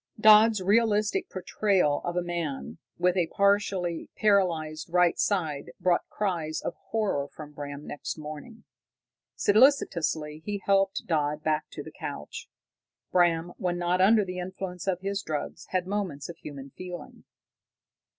[0.19, 6.73] Dodd's realistic portrayal of a man with a partly paralyzed right side brought cries of
[6.89, 8.63] horror from Bram next morning.
[9.35, 12.49] Solicitously he helped Dodd back to the couch.
[13.11, 17.23] Bram, when not under the influence of his drug, had moments of human feeling.